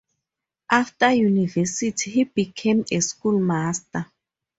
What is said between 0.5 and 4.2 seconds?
After university he became a schoolmaster.